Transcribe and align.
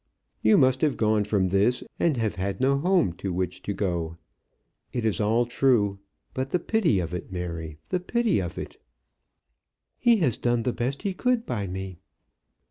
You 0.41 0.57
must 0.57 0.81
have 0.81 0.97
gone 0.97 1.25
from 1.25 1.49
this, 1.49 1.83
and 1.99 2.17
have 2.17 2.33
had 2.33 2.59
no 2.59 2.79
home 2.79 3.13
to 3.17 3.31
which 3.31 3.61
to 3.61 3.71
go. 3.71 4.17
It 4.91 5.05
is 5.05 5.21
all 5.21 5.45
true. 5.45 5.99
But 6.33 6.49
the 6.49 6.57
pity 6.57 6.99
of 6.99 7.13
it, 7.13 7.31
Mary; 7.31 7.77
the 7.89 7.99
pity 7.99 8.41
of 8.41 8.57
it!" 8.57 8.81
"He 9.99 10.15
has 10.15 10.37
done 10.37 10.63
the 10.63 10.73
best 10.73 11.03
he 11.03 11.13
could 11.13 11.45
by 11.45 11.67
me." 11.67 11.99